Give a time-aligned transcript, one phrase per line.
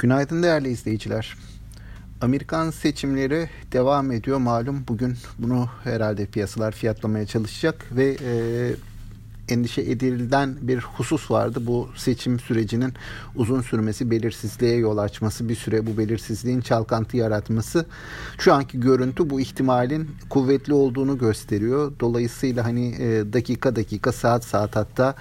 [0.00, 1.36] Günaydın değerli izleyiciler.
[2.20, 4.84] Amerikan seçimleri devam ediyor malum.
[4.88, 8.32] Bugün bunu herhalde piyasalar fiyatlamaya çalışacak ve e,
[9.50, 11.62] endişe edilen bir husus vardı.
[11.66, 12.92] Bu seçim sürecinin
[13.36, 17.86] uzun sürmesi, belirsizliğe yol açması, bir süre bu belirsizliğin çalkantı yaratması.
[18.38, 21.92] Şu anki görüntü bu ihtimalin kuvvetli olduğunu gösteriyor.
[22.00, 25.14] Dolayısıyla hani e, dakika dakika, saat saat hatta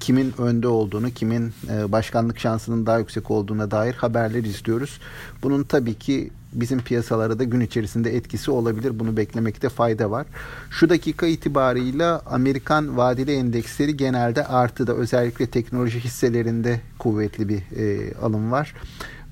[0.00, 5.00] kimin önde olduğunu, kimin e, başkanlık şansının daha yüksek olduğuna dair haberler izliyoruz.
[5.42, 8.98] Bunun tabii ki bizim piyasalara da gün içerisinde etkisi olabilir.
[8.98, 10.26] Bunu beklemekte fayda var.
[10.70, 18.52] Şu dakika itibarıyla Amerikan vadeli endeksleri genelde artıda özellikle teknoloji hisselerinde kuvvetli bir e, alım
[18.52, 18.74] var.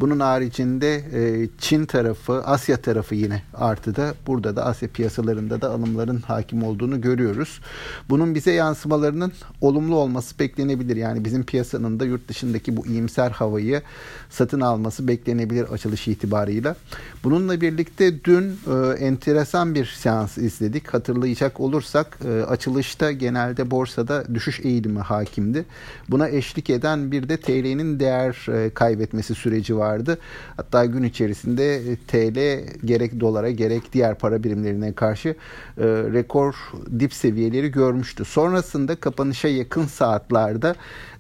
[0.01, 4.15] Bunun haricinde e, Çin tarafı, Asya tarafı yine artıda.
[4.27, 7.61] Burada da Asya piyasalarında da alımların hakim olduğunu görüyoruz.
[8.09, 10.97] Bunun bize yansımalarının olumlu olması beklenebilir.
[10.97, 13.83] Yani bizim piyasanın da yurt dışındaki bu iyimser havayı
[14.31, 16.77] satın alması beklenebilir açılış itibarıyla.
[17.25, 20.95] Bununla birlikte dün e, enteresan bir seans izledik.
[20.95, 25.65] Hatırlayacak olursak e, açılışta genelde borsada düşüş eğilimi hakimdi.
[26.09, 30.19] Buna eşlik eden bir de TL'nin değer e, kaybetmesi süreci var vardı.
[30.57, 32.39] Hatta gün içerisinde e, TL
[32.87, 35.35] gerek dolara gerek diğer para birimlerine karşı e,
[36.13, 36.55] rekor
[36.99, 38.25] dip seviyeleri görmüştü.
[38.25, 40.75] Sonrasında kapanışa yakın saatlerde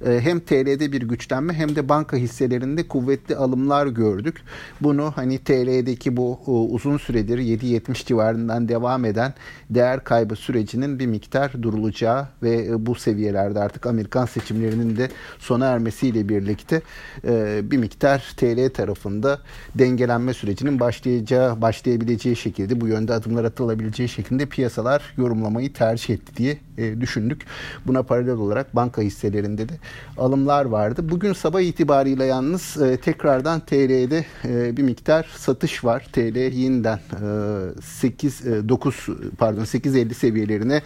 [0.06, 4.42] e, hem TL'de bir güçlenme hem de banka hisselerinde kuvvetli alımlar gördük.
[4.80, 9.34] Bunu hani TL'deki bu e, uzun süredir 7.70 civarından devam eden
[9.70, 15.66] değer kaybı sürecinin bir miktar durulacağı ve e, bu seviyelerde artık Amerikan seçimlerinin de sona
[15.66, 16.82] ermesiyle birlikte
[17.24, 19.38] e, bir miktar TL TL tarafında
[19.74, 26.58] dengelenme sürecinin başlayacağı, başlayabileceği şekilde bu yönde adımlar atılabileceği şekilde piyasalar yorumlamayı tercih etti diye
[26.78, 27.42] e, düşündük.
[27.86, 29.72] Buna paralel olarak banka hisselerinde de
[30.18, 31.08] alımlar vardı.
[31.08, 36.06] Bugün sabah itibariyle yalnız e, tekrardan TL'de e, bir miktar satış var.
[36.12, 39.06] TL yeniden e, 8 e, 9
[39.38, 40.82] pardon 8.50 seviyelerine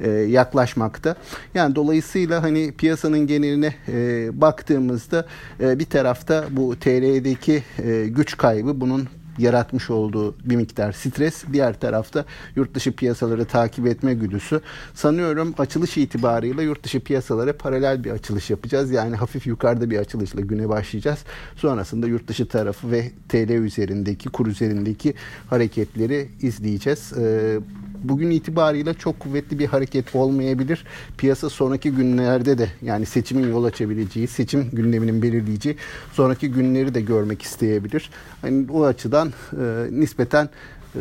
[0.00, 1.16] e, yaklaşmakta.
[1.54, 5.26] Yani dolayısıyla hani piyasanın geneline e, baktığımızda
[5.60, 9.08] e, bir tarafta bu TL TL'deki e, güç kaybı bunun
[9.38, 11.44] yaratmış olduğu bir miktar stres.
[11.52, 12.24] Diğer tarafta
[12.56, 14.60] yurt dışı piyasaları takip etme güdüsü.
[14.94, 18.90] Sanıyorum açılış itibarıyla yurt dışı piyasalara paralel bir açılış yapacağız.
[18.90, 21.18] Yani hafif yukarıda bir açılışla güne başlayacağız.
[21.56, 25.14] Sonrasında yurt dışı tarafı ve TL üzerindeki, kur üzerindeki
[25.50, 27.12] hareketleri izleyeceğiz.
[27.18, 27.58] Ee,
[28.04, 30.84] bugün itibariyle çok kuvvetli bir hareket olmayabilir.
[31.18, 35.76] Piyasa sonraki günlerde de yani seçimin yol açabileceği, seçim gündeminin belirleyeceği
[36.12, 38.10] sonraki günleri de görmek isteyebilir.
[38.42, 40.48] Hani o açıdan e, nispeten
[40.94, 41.00] e,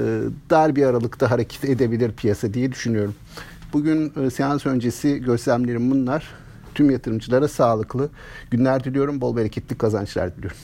[0.49, 3.15] dar bir aralıkta hareket edebilir piyasa diye düşünüyorum.
[3.73, 6.27] Bugün e, seans öncesi gözlemlerim bunlar.
[6.75, 8.09] Tüm yatırımcılara sağlıklı
[8.51, 9.21] günler diliyorum.
[9.21, 10.57] Bol bereketli kazançlar diliyorum.